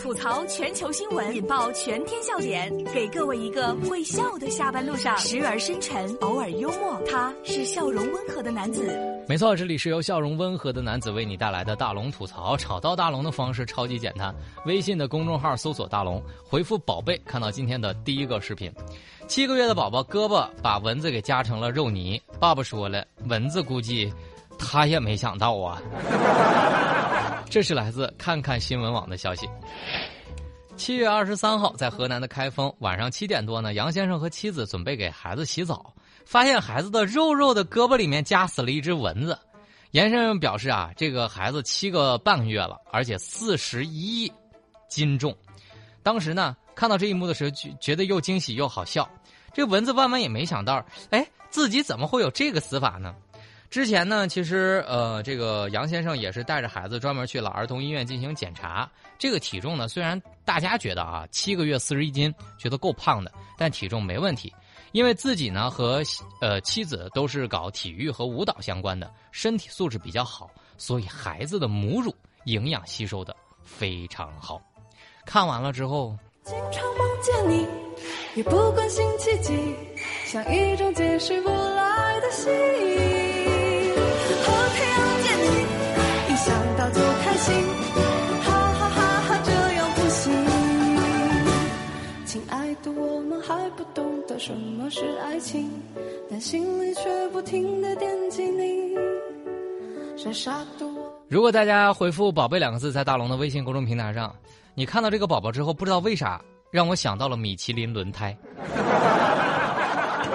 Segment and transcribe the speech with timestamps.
[0.00, 7.00] 吐槽全球新闻，引爆全天笑点，给各位一个会笑的下班路上，时而深沉，偶尔幽默。
[7.10, 8.88] 他是笑容温和的男子。
[9.28, 12.56] 没错，这里是由笑容温和的男子为你带来的大龙吐槽。
[12.56, 14.34] 找到大龙的方式超级简单，
[14.66, 18.72] 微信的公众号搜索“大龙”，回复“宝贝”，看到今天的第一个视频。
[19.26, 24.12] 七个月的宝宝胳膊把蚊子给夹成了肉泥，爸爸说了，蚊子估计
[24.58, 25.82] 他也没想到啊。
[27.50, 29.48] 这是来自看看新闻网的消息。
[30.76, 35.92] 七月二十三号，在河南的开封，晚上七点多呢，杨先生和妻子准备给孩子洗澡，
[36.24, 39.36] 发现孩子的肉肉的胳膊里面夹死了一只蚊子。
[39.92, 44.30] 杨先生表示啊，这个孩子七个半月了，而且四十一
[44.88, 45.34] 斤重。
[46.02, 49.08] 当时呢，看到这一幕的时候，觉觉得又惊喜又好笑。
[49.54, 53.14] 这蚊子万万也没想到，哎，自己怎么会有这个死法呢？
[53.70, 58.90] 之前呢，其实呃，这个杨先生也是带着孩子专门去了儿童医院进行检查。
[59.18, 64.50] 这个体重呢，虽然大家觉得啊，七个月四十一斤，觉得够胖的，但体重没问题，
[64.92, 66.02] 因为自己呢和
[66.40, 74.62] 呃妻子都是搞体育和舞蹈相关的，身体素质比较好，所以孩子的母乳营养吸收的非常好。
[75.26, 77.66] 看完了之后，经常梦见你，
[78.34, 79.76] 也不关心奇迹，
[80.24, 83.37] 像一种解释不来的吸引
[94.38, 95.68] 什么是爱情，
[96.30, 98.94] 但心里却不停的惦记你。
[100.16, 101.12] 傻傻的我。
[101.28, 104.34] 如果大家回复“宝贝”两个字，在大龙的微信公众平台上，
[104.74, 106.40] 你看到这个宝宝之后，不知道为啥
[106.70, 108.34] 让我想到了米其林轮胎。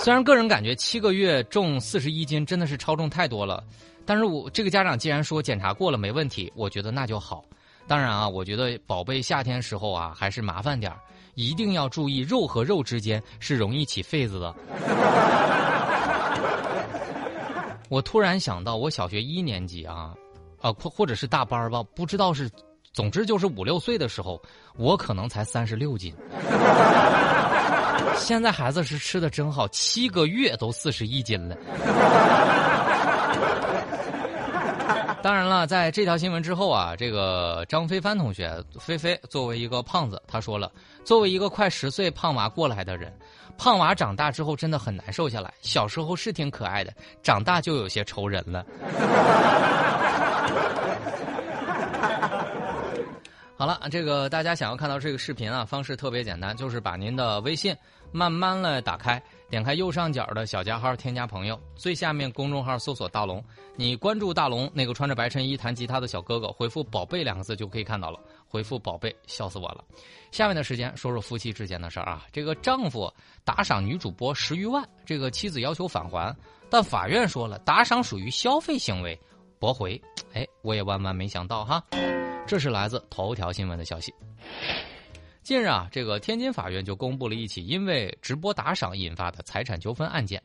[0.00, 3.62] 虽然个人感觉七个月重四十一斤真的是超重太多了，
[4.06, 7.44] 但是我这个家长既然说检查过了没问题，我觉得那就好。
[7.86, 10.92] 当然啊，我觉得宝贝夏天时候啊还是麻烦点
[11.34, 14.54] 一定要注意肉和肉之间是容易起痱子的。
[17.88, 20.14] 我突然想到，我小学一年级啊，
[20.60, 22.50] 啊或或者是大班吧，不知道是，
[22.92, 24.40] 总之就是五六岁的时候，
[24.76, 26.14] 我可能才三十六斤。
[28.16, 31.56] 现在孩子是吃的真好，七个月都四十一斤了。
[35.20, 40.70] 当然了，在这条新闻之后啊，这个张飞帆同学，菲菲作为一个胖子，他说了，
[41.04, 43.12] 作为一个快十岁胖娃过来的人，
[43.58, 45.52] 胖娃长大之后真的很难瘦下来。
[45.60, 46.92] 小时候是挺可爱的，
[47.22, 48.64] 长大就有些愁人了。
[53.58, 57.76] 好了，这个大家想要看到这个视频啊，方式特别简单，就是把您的微信
[58.12, 59.20] 慢慢的打开，
[59.50, 68.20] 点开右上角的小加号，添加朋友，最下面公众号搜索大龙，你关注大龙那个穿着白衬衣弹吉他的小哥哥，回复“宝贝”两个字就可以看到了。
[68.46, 69.82] 回复“宝贝”，笑死我了。
[70.30, 73.12] 下面的时间说说夫妻之间的事儿啊，这个丈夫
[73.44, 76.32] 打赏女主播十余万，这个妻子要求返还，
[76.70, 79.18] 但法院说了，打赏属于消费行为，
[79.58, 80.00] 驳回。
[80.32, 81.82] 哎，我也万万没想到哈。
[82.48, 84.12] 这是来自头条新闻的消息。
[85.42, 90.42] 近日啊，这个天津法院就公布了一起因为直播打赏引发的财产纠纷案件。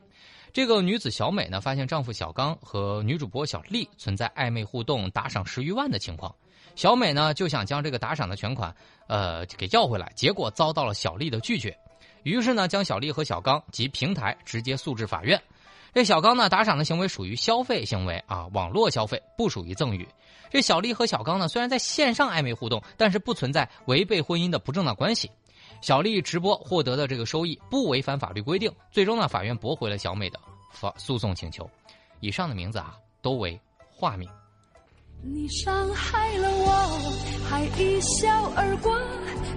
[0.52, 6.34] 这个女子小美呢，发现丈夫小刚和女主播小丽存在暧昧互动、打赏十余万的情况。
[6.76, 8.74] 小美呢就想将这个打赏的全款，
[9.06, 11.74] 呃，给要回来，结果遭到了小丽的拒绝。
[12.22, 15.42] 于是呢，将小丽和小刚及平台直接诉至法院。
[15.94, 20.06] 这小刚呢打赏的行为属于消费行为啊，网络消费不属于赠与。
[20.54, 25.28] 这小丽和小刚呢，虽然在线上暧昧互动，但是不存在违背婚姻的不正当关系。
[25.80, 28.72] 小丽直播获得的这个收益不违反法律规定。
[28.92, 30.38] 最终呢，法院驳回了小美的
[30.70, 31.68] 法诉讼请求。
[32.20, 33.60] 以上的名字啊，都为
[33.90, 34.30] 化名。
[35.24, 36.70] 你伤害了我，
[37.50, 38.96] 还一笑而过。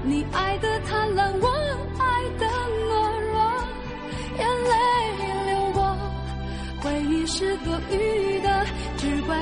[0.03, 1.47] 你爱的贪婪，我
[1.99, 2.47] 爱的
[2.87, 3.37] 懦弱，
[4.39, 4.73] 眼泪
[5.45, 5.95] 流过，
[6.81, 8.26] 回忆是多余，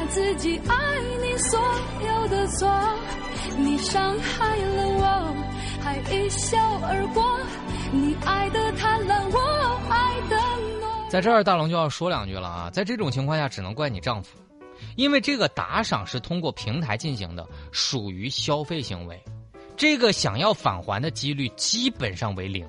[0.07, 0.75] 自己爱
[1.21, 1.59] 你所
[2.05, 2.69] 有的错。
[3.57, 5.35] 你伤害了我，
[5.81, 7.39] 还一笑而过。
[7.91, 10.37] 你爱的贪婪，我爱的。
[11.09, 12.69] 在这儿，大龙就要说两句了啊！
[12.69, 14.37] 在这种情况下，只能怪你丈夫。
[14.97, 19.21] 因为这个打赏是通过平台进行的，属于消费行为，
[19.77, 22.67] 这个想要返还的几率基本上为零。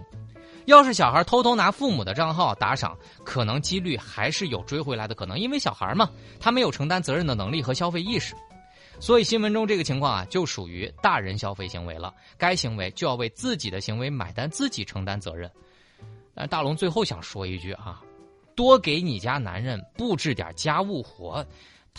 [0.67, 8.35] 要是小孩偷偷拿父母的账号打赏，可能几率还是有追回来的可能，因为小孩嘛，他没有承担责任的能力和消费意识。
[8.99, 15.51] 所以新闻中这个情况啊，就属于大人消费行为了，该行为就要为自己的行为买单，自己承担责任。
[16.35, 18.01] 但大龙最后想说一句啊，
[18.55, 21.45] 多给你家男人布置点家务活。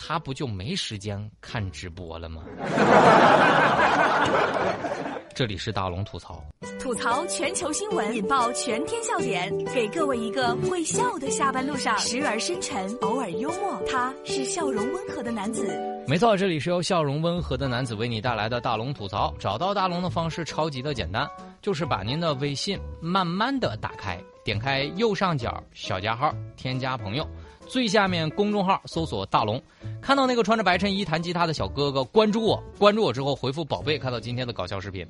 [0.00, 2.44] 他不就没时间看直播了吗？
[5.38, 6.44] 这里是大龙吐槽，
[6.80, 15.64] 吐槽全球新闻，引爆全天笑点，给各位一个会笑的下班路上，时而深沉，偶尔幽默，他是笑容温和的男子。
[16.08, 19.32] 没错，这里是由笑容温和的男子为你带来的大龙吐槽。
[19.38, 21.30] 找到大龙的方式超级的简单，
[21.62, 27.24] 就是把您的微信慢慢的打开，点开右上角小加号，添加朋友。
[27.68, 29.62] 最下面公众号搜索“大龙”，
[30.00, 32.62] 看到那个穿着白衬衣弹吉他的小哥哥，关注我。
[32.78, 35.06] 关注我之后回复“宝贝”，看到今天的搞笑视频。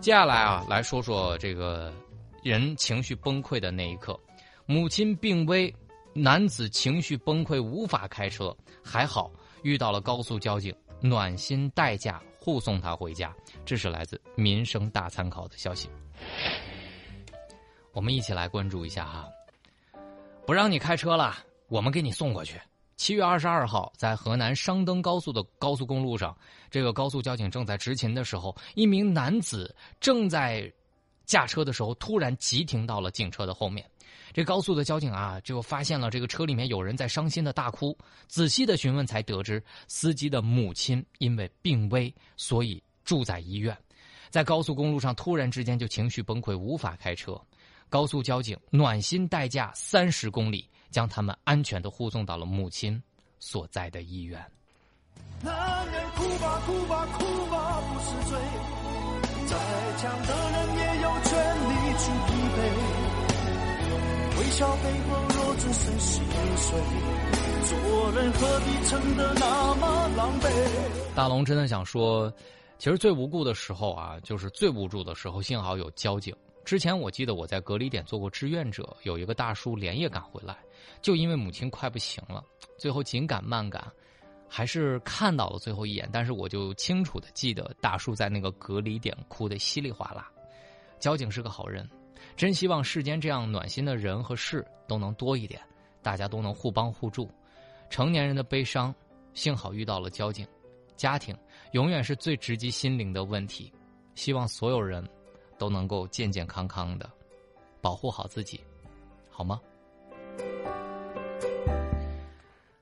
[0.00, 1.92] 接下来啊，来说说这个
[2.44, 4.18] 人情绪崩溃的那一刻。
[4.64, 5.74] 母亲病危，
[6.12, 9.30] 男子情绪崩溃无法开车，还好
[9.62, 13.34] 遇到了高速交警，暖心代驾护送他回家。
[13.64, 15.90] 这是来自《民生大参考》的消息。
[17.92, 19.28] 我们一起来关注一下哈，
[20.46, 21.36] 不让你开车了。
[21.68, 22.60] 我们给你送过去。
[22.96, 26.36] 七月二十二号，在河南商登高速的高速公路上，
[26.70, 30.72] 这个高速交警正在执勤的时候，一名男子正在
[31.24, 33.88] 驾车的时候，突然急停到了警车的后面。
[34.32, 37.96] 这高速的交警啊，就发现了这个车里面有人在伤心的大哭。
[38.26, 43.76] 仔细的询问，才得知司机的母亲因为病危，所以住在医院。
[44.28, 47.40] 在高速公路上，突然之间就情绪崩溃，无法开车。
[47.88, 50.68] 高速交警暖心代驾三十公里。
[50.90, 53.02] 将他们安全的护送到了母亲
[53.38, 54.44] 所在的医院。
[55.42, 58.38] 男人哭吧哭吧哭吧不是罪，
[59.46, 59.56] 再
[59.98, 61.30] 强的人也有权
[61.68, 62.58] 利去疲惫。
[64.38, 66.22] 微笑背后若只剩心
[66.56, 66.80] 碎，
[67.64, 70.50] 做人何必撑得那么狼狈？
[71.14, 72.32] 大龙真的想说，
[72.78, 76.34] 其实最无辜的时候啊，就是最无助的时候，幸好有交警。
[76.68, 80.54] 之前我记得我在隔离点做过志愿者，有一个大叔连夜赶回来，
[81.00, 82.44] 就因为母亲快不行了，
[82.76, 83.90] 最后紧赶慢赶，
[84.46, 86.06] 还是看到了最后一眼。
[86.12, 90.30] 但是我就清楚的记得大叔在那个隔离点哭得稀里哗啦。
[90.98, 91.88] 交警是个好人，
[92.36, 95.62] 真希望世间这样暖心的人和事都能多一点，
[96.02, 97.30] 大家都能互帮互助。
[97.88, 98.94] 成年人的悲伤，
[99.32, 100.46] 幸好遇到了交警。
[100.98, 101.34] 家庭
[101.72, 103.72] 永远是最直击心灵的问题，
[104.14, 105.02] 希望所有人。
[105.58, 107.10] 都能够健健康康的，
[107.80, 108.60] 保护好自己，
[109.28, 109.60] 好吗？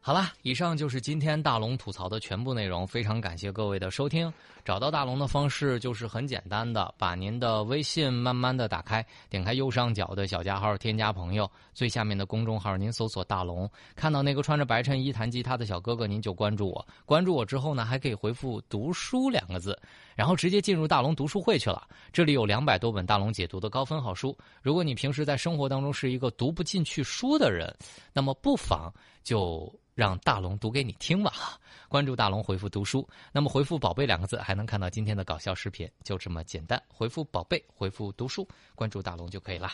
[0.06, 2.86] 好了，以上就是今天大龙吐槽的全部内容。
[2.86, 4.32] 非常感谢各位的收听。
[4.64, 16.86] 找到大龙的方式就是很简单的，把您的微信慢慢的打开，点开右上角的小加号，添加朋友，最下面的公众号您搜索大龙，看到那个穿着白衬衣弹吉他的小哥哥，您就关注我。
[17.04, 19.76] 关注我之后呢，还可以回复“读书”两个字，
[20.14, 21.82] 然后直接进入大龙读书会去了。
[22.12, 24.38] 这里有两百多本大龙解读的高分好书。
[24.62, 27.76] 如果你平时在生活当中是一个读不进去书的人，
[28.12, 28.92] 那么不妨
[29.26, 29.74] 就。
[29.96, 31.32] 让大龙读给你听吧，
[31.88, 36.78] 关注大龙，回复读书，那么回复“宝贝”两个字，还能看到今天的搞笑视频，就这么简单。
[36.86, 38.46] 回复“宝贝”，回复“读书”，
[38.76, 39.72] 关注大龙就可以了。